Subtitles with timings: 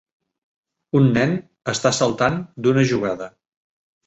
[0.99, 1.35] Un nen
[1.75, 3.31] està saltant d'una jugada.